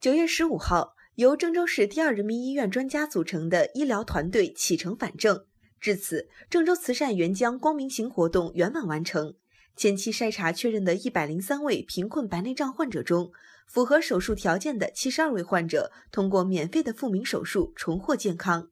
[0.00, 5.44] 九月十五号，由郑州市第二人民医院专家组成的医疗团队启程返郑。
[5.78, 9.34] 至此，郑州慈善援疆光明行活动圆满完成。
[9.76, 13.30] 前期筛查确认的一百零三位贫困白内障患者中，
[13.66, 18.68] 符合手术条件的七十二位患者通过免费的复明手术重获健康，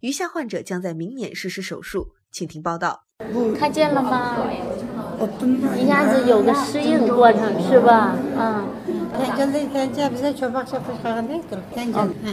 [0.00, 2.08] 余下患者将在明年实施手术。
[2.32, 3.04] 请听报道。
[3.56, 4.50] 看见了吗？
[5.78, 8.16] 一下子有个适应过程，是吧？
[8.36, 8.81] 嗯。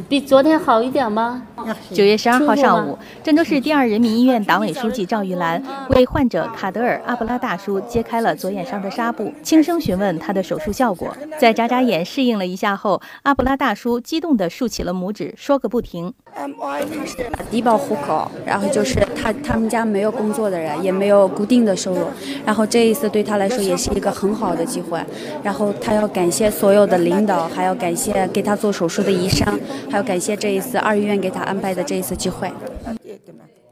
[0.07, 1.43] 比昨天好一点吗？
[1.91, 11.15] 九月十二号上午，郑州市第二人民医院党委书记赵玉兰为患者卡德尔·阿布拉大叔揭开了左眼上的纱布，轻声询问他的手术效果。
[11.37, 16.13] 在眨眨眼适应了一下后，阿布拉大叔激动地竖起了拇指，说个不停。
[17.51, 22.05] 低保户口，然后就是他他们家没有工作的人，也没有固定的收入，
[22.45, 24.99] 然后这一次对他来说也是一个很好的机会，
[25.43, 32.49] 然后他要感谢所有的领导，还要感谢给他做手术的医生，还要感谢这一次二医院给他安排的这一次机会。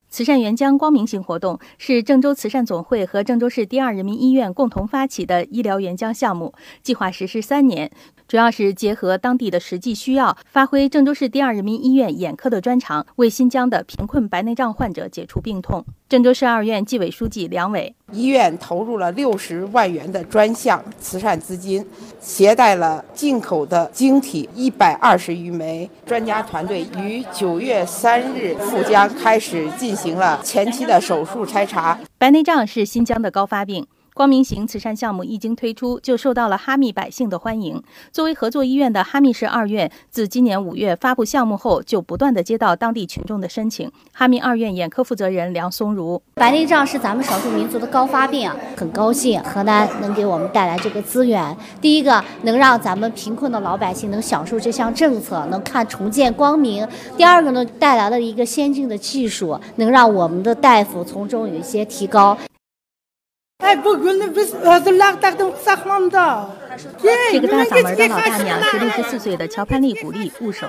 [0.10, 7.92] 慈善援疆光明行活动是郑州慈善总会和郑州市第二人民医院共同发起的医疗援疆项目，计划实施三年。
[8.28, 15.86] 主要是结合当地的实际需要，发挥郑州市第二人民医院眼科的专长，为新疆的贫困白内障患者解除病痛。
[16.10, 21.86] 郑州市二院纪委书记梁伟，医院投入了六十万元的专项慈善资金，
[22.22, 25.90] 携带了进口的晶体一百二十余枚。
[26.06, 32.00] 专家团队于九月三日赴疆，开始进行了前期的手术筛查。
[32.18, 33.86] 白内障是新疆的高发病。
[34.18, 37.80] 光明行慈善项目一经推出，就受到了哈密百姓的欢迎。
[38.12, 43.92] 作为合作医院的哈密市二院，自今年五月发布项目后，就不断的接到当地群众的申请。
[44.12, 51.56] 哈密二院眼科负责人梁松如：白内障是咱们少数民族的高发病，很高兴河南能给我们带来这个资源。
[51.80, 56.84] 第一个，能让咱们贫困的老百姓能享受这项政策，能看重见光明；
[57.16, 62.36] 第二个呢，带来了一个先进的技术，能让我们的大夫从中有一些提高。
[67.32, 70.68] 这个大嗓门的老大娘是六十四岁的乔潘丽古丽物手。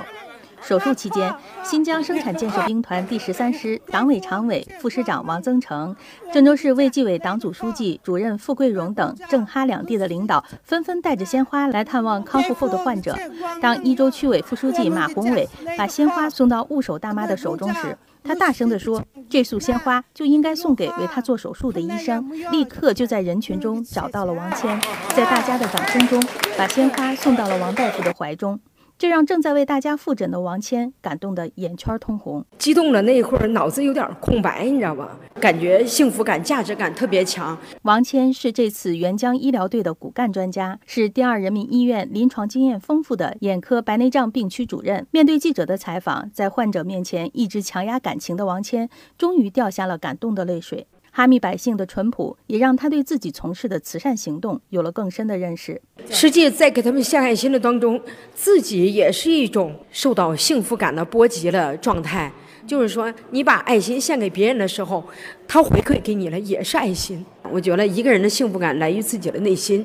[0.62, 5.94] 手术期间，新疆生产建设兵团第十三师党委常委、副师长王增成，
[6.32, 13.16] 郑州市卫计委党组书记、主任傅桂荣等郑哈两地的领导纷纷带着鲜花来探望康复后的患者。
[13.60, 24.78] 当伊州区委副书记马宏伟把鲜花送到务手大妈的手中时，他大声地说：“这束鲜花就应该送给为他做手术的医生。”立刻就在人群中找到了王谦，
[25.16, 26.22] 在大家的掌声中，
[26.58, 28.58] 把鲜花送到了王大夫的怀中。
[28.98, 35.16] 这让正在为大家复诊的王谦感动得眼圈通红，激动了那一会儿脑子有点空白，你知道吧？
[35.40, 37.56] 感觉幸福感、价值感特别强。
[37.82, 45.06] 王谦是这次援疆医疗队的骨干专家，是第二人民医院临床经验丰富的眼科白内障病区主任。
[45.12, 50.88] 面对记者的采访，在患者面前一直强压感情的王谦，终于掉下了感动的泪水。
[51.18, 55.82] 哈密百姓的淳朴，也让他对自己从事的慈善行动有了更深的认识。
[56.08, 58.00] 实际在给他们献爱心的当中，
[58.36, 62.32] 自己也是一种受到幸福感的波及了状态。
[62.68, 65.04] 就是说，你把爱心献给别人的时候，
[65.48, 67.26] 他回馈给你了，也是爱心。
[67.50, 69.84] 我觉得一个人的幸福感来于自己的内心。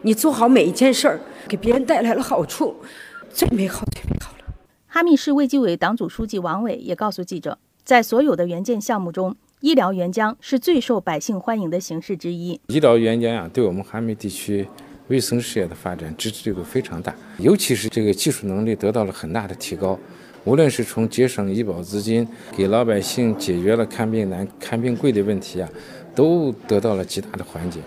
[0.00, 2.74] 你做好每一件事儿，给别人带来了好处，
[3.28, 4.54] 最美好，最美好了。
[4.86, 9.36] 哈密市卫计委党组书记王伟也告诉记者，在所有的援建项目中。
[9.60, 12.58] 医疗援疆是最受百姓欢迎的形式之一。
[12.68, 14.66] 医疗援疆啊，对我们哈密地区
[15.08, 19.98] 卫生事业的发展支持力度非常大，尤其是这个技术能力得到了很大的提高。
[20.44, 22.26] 无论是从节省医保资金，
[22.56, 25.68] 给老百姓解决了看病难、看病贵的问题啊，
[26.14, 27.80] 都得到了极大的缓解。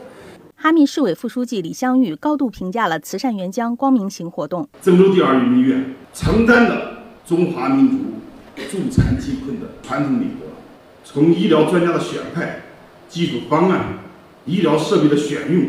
[0.56, 4.70] 哈密市委副书记李香玉高度评价了慈善援疆光明行活动。
[4.80, 7.98] 郑州第二人民医院承担了中华民族
[8.70, 10.53] 助残济困的传统美德。
[11.04, 12.64] 从医疗专家的选派、
[13.10, 14.00] 技术方案、
[14.46, 15.66] 医疗设备的选用、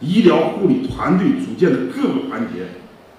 [0.00, 2.68] 医疗护理团队组建的各个环节，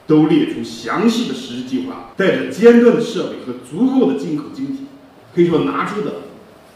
[0.08, 4.86] 都列出详细的实施计划，带着尖端的设备和足够的进口晶体，
[5.34, 6.14] 可以说拿出的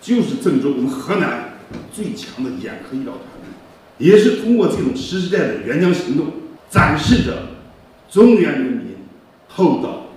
[0.01, 1.59] 就是郑州我们河南
[1.93, 6.27] 最强的眼科医疗团队，也是通过这种实实在在的援疆行动，
[6.69, 7.49] 展示着
[8.09, 8.95] 中原人民
[9.47, 10.07] 厚道、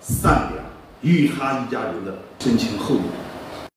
[0.00, 0.64] 善良、
[1.02, 3.25] 与他一家人的深情厚谊。